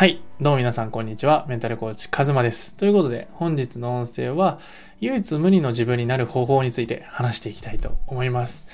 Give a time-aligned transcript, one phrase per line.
[0.00, 0.22] はい。
[0.40, 1.44] どうも皆さん、こんにちは。
[1.46, 2.74] メンタルコーチ、カズマです。
[2.74, 4.58] ということで、本日の音声は、
[4.98, 8.64] 唯一無二の自分になる方法について話していきたいと思います。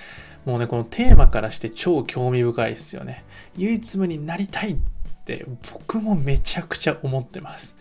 [0.44, 3.24] もうね、このテーマからして超興味深いですよね。
[3.56, 4.76] 唯一無二になりたいっ
[5.24, 7.74] て、僕もめちゃくちゃ思ってます。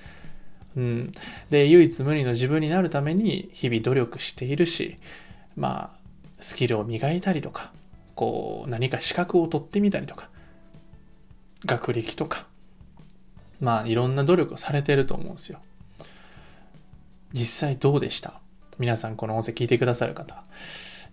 [0.75, 1.12] うん。
[1.52, 4.95] で、唯一無二の自分になるために、日々努力しているし、
[5.55, 5.99] まあ、
[6.39, 7.71] スキルを磨いたりとか、
[8.16, 10.31] こう、何か資格を取ってみたりとか、
[11.63, 12.48] 学歴とか、
[13.59, 15.59] まあいろんな努力をされてると思うんですよ。
[17.34, 18.40] 実際どうでした？
[18.78, 20.44] 皆さんこの音声聞いてくださる方。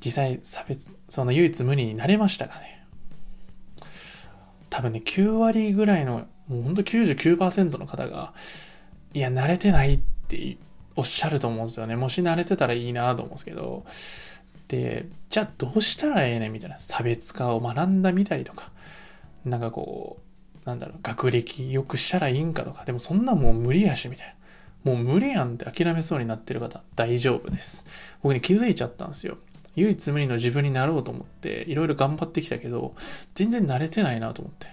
[0.05, 2.85] 実際差別、その唯一無二になれましたかね？
[4.69, 8.33] 多分ね、9割ぐらいの、もうほんと99%の方が、
[9.13, 9.99] いや、慣れてないっ
[10.29, 10.57] て
[10.97, 11.95] おっしゃると思うんですよね。
[11.95, 13.85] もし慣れてたらいいなと思うんですけど。
[14.69, 16.81] で、じゃあどうしたらええねんみたいな。
[16.81, 18.71] 差別化を学んだみたりとか。
[19.45, 20.23] なんかこう、
[20.65, 24.35] なんだろう、学歴よくしたらいいんかとか、でもそんなもう無理やし、みたいな。
[24.85, 27.87] もう無理やんって諦めそうになってる方、大丈夫です。
[28.23, 29.39] 僕ね、気づいちゃったんですよ。
[29.75, 32.95] 唯一無二の自分になろうと思って、いろいろ頑張ってきたけど、
[33.35, 34.67] 全然慣れてないなと思って。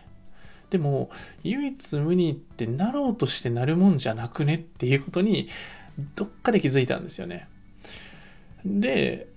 [0.69, 1.09] でも、
[1.43, 5.47] 唯一無二ってなろうとしてなるもんじゃなくねっていうことに、
[6.15, 7.47] どっかで気づいたんですよね。
[8.65, 9.27] で、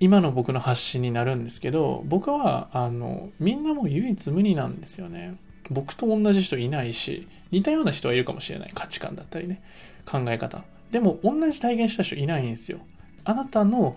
[0.00, 5.36] 今の僕の発信になるんですけど、僕は、あの、みんなも唯一無二なんですよね。
[5.70, 8.70] 僕と同じ人いないし、似たような人はいるかもしれない。
[8.74, 9.62] 価値観だったりね。
[10.04, 10.64] 考え方。
[10.90, 12.78] でも、同じ体験した人いないんですよ。
[13.24, 13.96] あなたの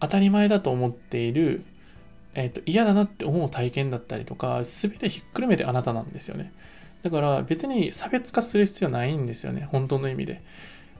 [0.00, 1.64] 当たり前だと思っている、
[2.34, 6.52] えっ、と、嫌だなって思う体験だったりとか、すべてひっくるめてあなたなんですよね。
[7.02, 9.68] だから別に差別化する必要ないんですよね。
[9.70, 10.42] 本当の意味で。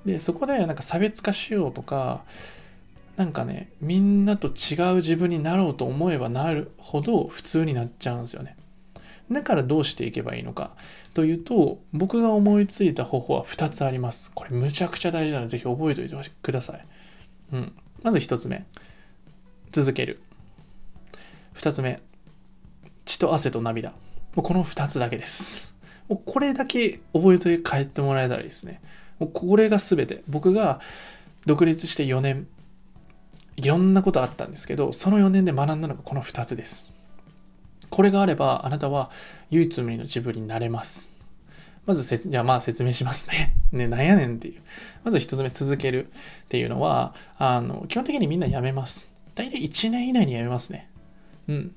[0.05, 2.25] で、そこでなんか差別化しようとか、
[3.16, 8.56] なんかね、みんなと違う自分になろうと思えばなるほど普通になっちゃうんですよね。
[9.30, 10.70] だからどうしていけばいいのか
[11.14, 14.31] というと、僕が思いついた方法は2つあります。
[14.34, 16.87] これむちゃくちゃ大事なので、ぜひ覚えておいてください。
[17.53, 17.72] うん。
[18.03, 18.66] まず1つ目。
[19.72, 20.21] 続ける。
[21.54, 22.00] 2つ目。
[23.04, 23.91] 血と汗と涙。
[24.34, 25.75] もうこの2つだけです。
[26.09, 28.81] もうこれだけ覚えて帰ってもらえたらいいですね。
[29.19, 30.22] もうこれが全て。
[30.28, 30.81] 僕が
[31.47, 32.47] 独立して4年、
[33.56, 36.94] いろんなことあったんですけど、その4年で学んだのがこの2つです。
[37.94, 39.09] これがあれば、あなたは
[39.50, 41.12] 唯一無二の自分になれます。
[41.87, 43.55] まずせじゃあまあ説明しますね。
[43.71, 44.62] ね、なんやねんっていう。
[45.05, 49.09] まず一つ目続けるっていうのは、あの、基本的にみんな辞めます。
[49.37, 50.91] 大体1年以内に辞めますね。
[51.47, 51.75] うん。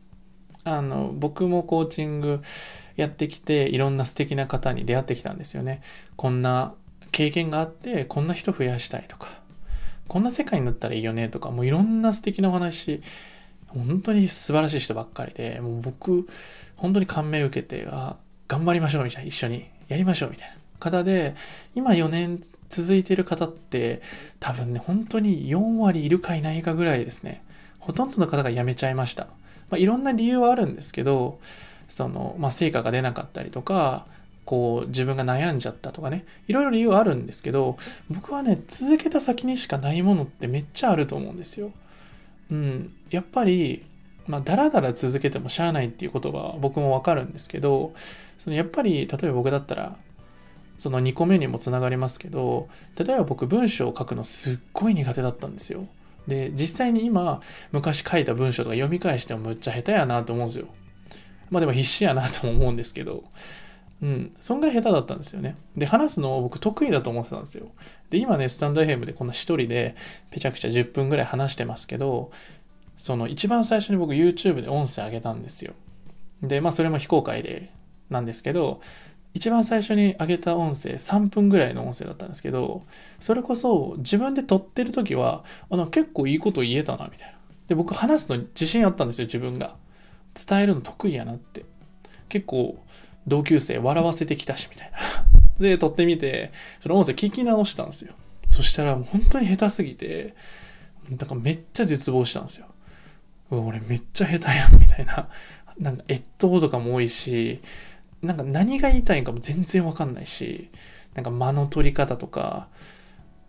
[0.63, 2.41] あの、僕もコーチング
[2.95, 5.81] やってきて、いろんな素敵な方に出会ってきたんですよね。
[6.15, 6.73] こんな
[7.11, 9.39] 経験があって、こんな人増やしたいとか、
[10.07, 13.01] こんな世界になったらいいよねとか、もういろんな素敵なお話、
[13.83, 16.27] 本当に素晴らしい人ばっかりで、もう僕、
[16.75, 18.15] 本当に感銘を受けて、あ、
[18.47, 21.35] 頑張りましょうみたいな、一緒にやりましょうみたいな方で、
[21.75, 22.39] 今4年
[22.69, 24.01] 続いてる方って、
[24.39, 27.43] 多分ね、本当に4割いるかいないかぐらいですね。
[27.79, 29.27] ほとんどの方が辞めちゃいました。
[29.69, 31.39] まあ、いろんな理由はあるんですけど、
[31.87, 34.05] その、まあ、成果が出なかったりとか、
[34.45, 37.77] こう、自分が悩んじゃったとかね、いろいろ理由はあるんですけど、
[38.09, 41.71] 僕はね、続けた先にしかないものってめっちゃあると思うんですよ。
[42.51, 43.83] うん、やっぱり、
[44.27, 47.93] まあ、だらだら続けてもしゃあないっていうことは僕もわかるんですけど、
[48.37, 49.95] そのやっぱり、例えば僕だったら、
[50.77, 55.87] その2個目にもつながりますけど、例えば僕文章を書くのすっごい苦手だったんですよ。
[56.27, 57.41] で、実際に今、
[57.71, 60.67] 昔書いた文章とか読み返してもむっちゃ下手やなと思うんですよ。
[61.49, 63.23] まあでも必死やなとも思うんですけど、
[64.01, 65.55] うん、そんぐらい下手だったんですよね。
[65.75, 67.67] で、話すのを僕得意だと思ってたんですよ。
[68.09, 69.95] で、今ね、スタンド FM でこんな一人で
[70.29, 72.31] ぺちゃくちゃ10分ぐらい話してますけど、
[72.97, 75.73] その一番最初に僕 YouTube で音声上げたんですよ。
[76.43, 77.71] で、まあそれも非公開で
[78.09, 78.81] なんですけど、
[79.33, 82.83] 一番最初に上げた音声3分ぐらいの音声だったんですけど、
[83.19, 87.37] それこそ自分で撮ってる時は、あの結構いいこと言えたな、みたいな。
[87.67, 89.75] で、僕話すのに自信あったんですよ、自分が。
[90.33, 91.65] 伝えるの得意やなって。
[92.29, 92.77] 結構
[93.27, 94.97] 同級生笑わせてきたし、みたいな。
[95.59, 98.13] で、撮ってみて、その音声聞き直したんですよ。
[98.49, 100.35] そしたら本当に下手すぎて、
[101.11, 102.67] だからめっちゃ絶望したんですよ。
[103.49, 105.29] 俺めっちゃ下手やん、みたいな。
[105.79, 107.61] なんか越冬とかも多いし、
[108.21, 110.69] なんか何が言いたいんかも全然わかんないし、
[111.13, 112.67] なんか間の取り方とか、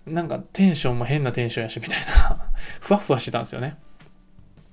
[0.06, 2.50] なんかテンションも変なテンションやし、みたいな。
[2.80, 3.76] ふわふわしてたんですよね。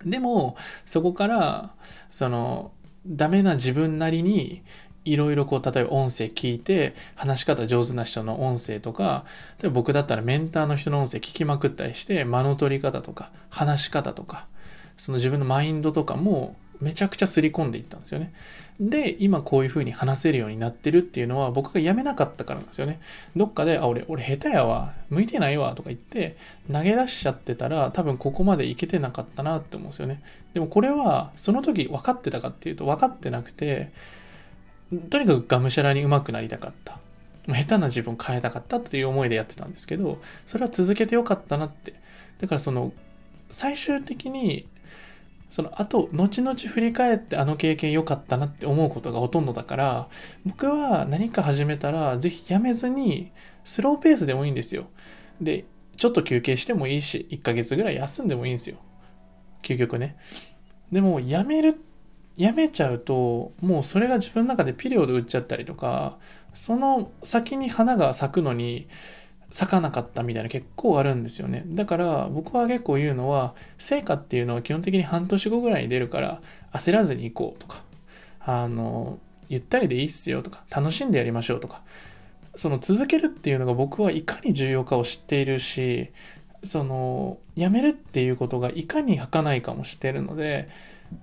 [0.06, 0.56] でも、
[0.86, 1.76] そこから、
[2.10, 2.72] その、
[3.08, 4.64] ダメな自分なりに、
[5.06, 9.26] いろいろこう、例えば音声聞いて、話し方上手な人の音声とか、
[9.62, 14.48] 例えば僕だったらメンターの人の音声聞きまくったりして、間の取り方とか、話し方とか、
[14.98, 18.34] その自分のマインドとかもめちゃくちゃ刷り込んでいったんですよね。
[18.80, 23.00] で、今こういう風に話せるようになってるっていうのは僕が辞めなかったからなんですよね。
[23.36, 26.36] どっかで、あ、俺、俺下手やわ、向いてないわとか言って
[26.72, 30.22] 投げ出しちゃってたら多分ここまでいけてなかったなって思うんですよね。
[30.54, 33.94] でもこれはその時分かってたかっていうと分かってなくて、
[35.10, 37.00] とにかくがむしゃらに上手くなりたかった。
[37.48, 41.94] 下手な自分変えたかったっていう思いでやってたんですけど、それは続けてよかったなって。
[42.40, 42.92] だからその、
[43.50, 44.68] 最終的に
[45.50, 50.10] その後、後々振り返ってあの経験良かったなって思うことがほとんどだから、
[50.46, 53.32] 僕は何か始めたら、ぜひやめずに、
[53.64, 54.88] スローペースでもいいんですよ。
[55.40, 55.64] で、
[55.96, 58.78] ちょっと休憩してもいいし、1ヶ月ぐらい休んでもいいんですよ。
[59.62, 60.18] 究極ね。
[60.92, 61.80] でも、やめる、
[62.38, 66.18] やめちゃうと、もうそれが自分の中でピリオド打っちゃったりとか、
[66.54, 68.88] その先に花が咲くのに、
[69.52, 71.64] 咲かなかったみたいな結構あるんですよね。
[71.68, 76.42] だから僕は結構言うのは、成果っていうのは基本的に半年後ぐらいに出るから
[76.74, 77.84] 焦らずに行こうとか、
[78.42, 81.84] あの、ゆったりでいいっすよとか、楽しんでやりましょうとか、
[82.56, 86.12] その続けるっていうのが僕はいかに重要かを知っているし、
[86.66, 90.70] その、やめるっていうことがいかに儚いかもしてるので、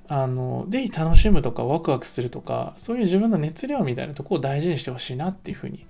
[0.08, 5.86] あの、ぜひ楽しむとかワクワクするとか、そういう自分の熱量みたいなとこを大事にしてほしいなっていうふうに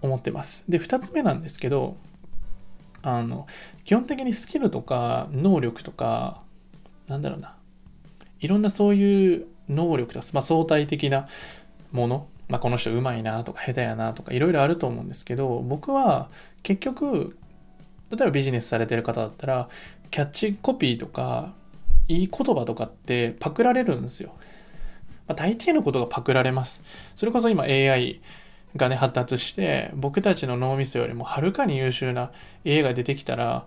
[0.00, 0.64] 思ってます。
[0.68, 1.96] で、2つ目なんですけど、
[3.02, 3.46] あの、
[3.84, 6.42] 基本的にスキルとか能力とか、
[7.08, 7.56] なんだろうな、
[8.40, 11.28] いろんなそういう能力とか、まあ、相対的な
[11.90, 16.28] もの、まあ、この人うまいなとか下手やなとかいろいろあると思うんですけど、僕は
[16.62, 17.36] 結局、
[18.12, 19.68] 例えばビジネスされてる方だったら、
[20.10, 21.54] キャッチコピーとか、
[22.08, 24.34] いい言葉とかってパクられるんですよ。
[25.26, 26.84] まあ、大抵のことがパクられます。
[27.14, 28.20] それこそ今 AI
[28.76, 32.32] がね、発達して、僕たちの脳みそよりもはるかに優秀な
[32.66, 33.64] AI が出てきたら、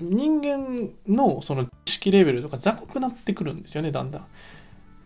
[0.00, 4.26] 人間のその知識レベルとか雑魚くなってくるんですよね、だんだん。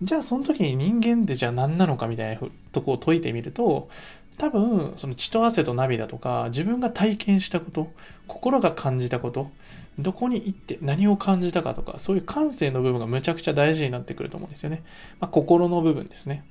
[0.03, 3.91] じゃあその時に人間ってじゃあ何なのかみたいなとこを解いてみると、
[4.40, 7.92] 多分、その血と汗と涙とか、自分が体験したこと、
[8.26, 9.50] 心が感じたこと、
[9.98, 14.82] どこに行って何を感じたかとか、そういう感性の部分がむちゃくちゃ大事になってくると思うんですよね。
[15.20, 16.42] まあ、心の部分ですね。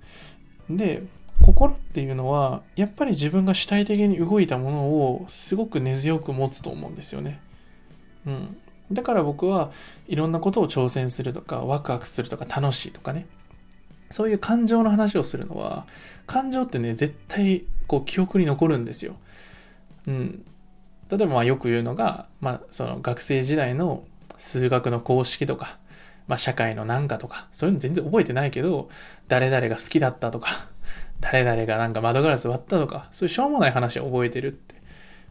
[0.69, 1.01] で、
[1.41, 7.39] 心っていうのはやっぱり自分が主体的に動いたものをすごく根強く持つと思うんですよね。
[8.27, 8.57] うん。
[8.91, 9.71] だから僕は
[10.07, 13.25] いろんなことを挑戦するとかワクワクするとか楽しいとかね。
[14.09, 15.85] そういう感情の話をするのは
[16.25, 19.15] 感情ってね絶対こう記憶に残るんですよ。
[20.07, 20.45] うん。
[21.09, 24.03] 例えばまあよく言うのが、まあその学生時代の
[24.37, 25.79] 数学の公式とか、
[26.27, 28.89] まあ社会のなんかとか、そういうの全然覚えてないけど、
[29.27, 30.49] 誰々が好きだったとか、
[31.19, 34.75] 誰々がなんか窓ガラス割ったとか、そういうしょうもない話を覚えてるって。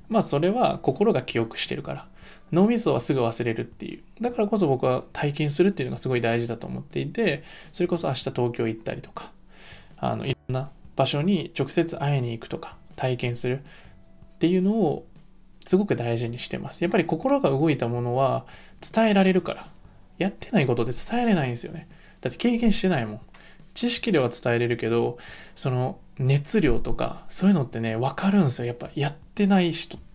[0.09, 2.09] まあそれは心が記憶してるから。
[2.53, 4.03] 脳みそはすぐ忘れるっていう。
[4.21, 7.43] だからこそ僕は体験するっていうのがすごい大事だと思っていて、
[7.73, 9.31] それこそ明日東京行ったりとか、
[9.99, 15.07] あの、いろんな場所に直接会いに行くとか、体験するっていうのを
[15.67, 16.83] すごく大事にしてます。
[16.83, 18.45] やっぱり心が動いたものは
[18.81, 19.67] 伝えられるから。
[20.19, 21.89] やってないことで伝えれないんですよね。
[22.21, 23.21] だって経験してないもん。
[23.75, 25.19] 知識では伝えれるけど、
[25.55, 28.67] その熱量とか、そういうのってね、わかるんですよ。
[28.67, 30.08] やっぱやってない人って、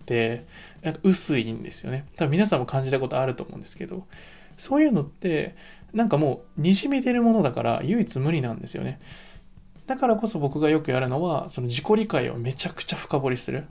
[1.04, 2.06] 薄いんですよね。
[2.16, 4.08] 多分皆さんも感じたことあると思うんですけど、
[4.58, 5.56] そういうのって、
[5.94, 9.00] なんかもう、にじみ出るものだから唯一無二なんですよね。
[9.86, 13.66] だからこそ僕がよくやるのは、その自己理解をめちゃくちゃ深掘りする。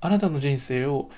[0.00, 1.10] あなたの人生を、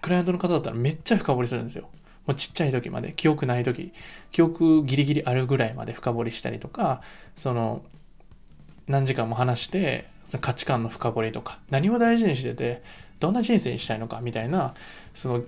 [0.00, 1.88] クライアントの方だったらめっちゃ深掘りするんですよ。
[2.26, 3.92] もうちっちゃい時まで、記憶ない時、
[4.32, 7.02] 記憶ギリギリあるぐらいまで深掘りしたりとか、
[7.36, 7.84] その、
[8.88, 12.82] 何時間も話して、その価値観の深掘りとか、何を大事にしてて、
[13.20, 14.74] どんな人生にしたいのかみたいな、
[15.14, 15.42] その、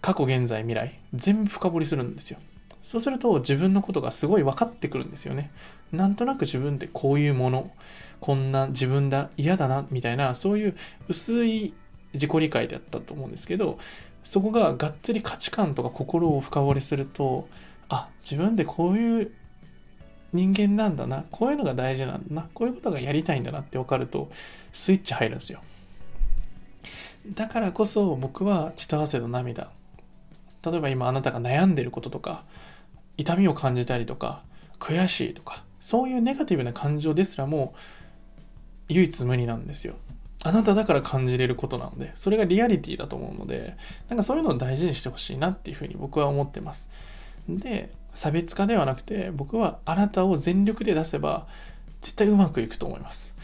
[0.00, 2.38] 過去、現在、未来、全部深掘りするんですよ。
[2.82, 5.50] そうすると自分のことがすごい分かってくるんですよね。
[5.92, 7.70] なんとなく自分ってこういうもの、
[8.20, 10.76] こんな自分だ、嫌だな、みたいな、そういう
[11.08, 11.74] 薄い
[12.14, 13.78] 自己理解だったと思うんですけど、
[14.24, 17.48] そこががっつり価値観とか心を深掘りすると、
[17.88, 19.32] あ、自分でこういう
[20.32, 24.30] 人間なんだな、こういうのが大事なんだな、こういうことがやりたいんだなって分かると、
[24.72, 25.60] スイッチ入るんですよ。
[27.26, 29.70] だからこそ僕は血と汗と涙。
[30.64, 32.44] 例えば今あなたが悩んでることとか、
[33.16, 34.42] 痛みを感じたりとか、
[34.78, 37.74] 悔しいとか、そういうネガティブな感情ですらも
[38.88, 39.94] 唯一無二なんですよ。
[40.42, 43.76] あなただから感じれることなので、それがリアリティだと思うので、
[44.08, 46.90] なんかそういうのを大事にしてほしいなっていうふうに僕は思ってます。
[47.48, 51.46] で、差別化ではなくて、僕はあなたを全力で出せば、
[52.00, 53.34] 絶対うまくいくと思います。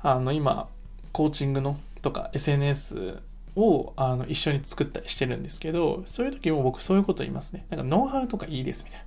[0.00, 0.68] あの、今、
[1.12, 3.20] コーチングのとか SNS
[3.56, 7.66] をあの一緒に作ったりしてるんですけど、そういう時も僕そういうこと言いますね。
[7.70, 9.00] なんかノウハウとかいいですみたい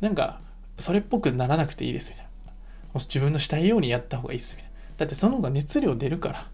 [0.00, 0.08] な。
[0.08, 0.40] なんか
[0.78, 2.52] それっぽくならなくていいですみたいな。
[2.94, 4.78] もし自分のしたいようにやった方がいいっすみたいな。
[4.98, 6.46] だってその方が熱量出るから。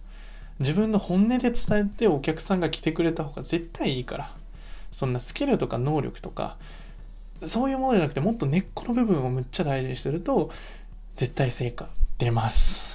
[0.59, 4.31] 自分の本音で伝えてお客さんが来てくれた方が絶対いいから。
[4.91, 6.57] そんなスキルとか能力とか、
[7.45, 10.51] そういうものじゃなくてもっと根っこの部分をむっちゃ大事にすると、
[11.15, 12.88] 絶対成果出ます。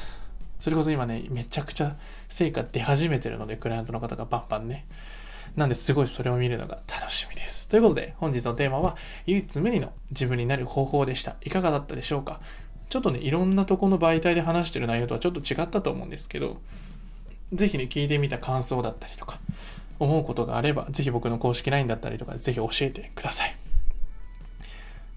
[0.63, 1.97] それこそ今ね、めちゃくちゃ
[2.29, 4.85] 成果出始めてるので、クライアントの方がバンバンね。
[5.57, 7.67] なんですごいそれを見るのが楽しみです。
[7.67, 11.35] ということで、本日のテーマは、唯一無二の自分になる方法でした。
[11.41, 12.39] いかがだったでしょうか？
[12.87, 16.61] ちょっとね、いろんなとこの媒体で話してる内容とはちょっと違ったと思うんですけど、
[17.51, 19.41] ぜひね、聞いてみた感想だったりとか、
[19.99, 23.55] 思うことがあれば、ぜひ僕の公式 LINE だったりとか、ぜひ教えてください。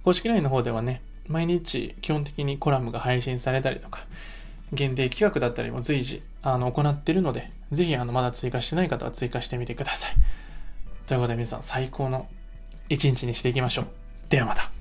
[0.02, 4.00] 公式 LINE の方ではね、毎日基本的にコラムが配信されたりとか、
[4.72, 10.12] 限定企画だったりも随時あの行ってるので、ぜひあのまだ追加してない方は追加してみてください。
[11.06, 12.28] ということで皆さん最高の
[12.88, 13.86] 一日にしていきましょう。
[14.28, 14.75] ではまた。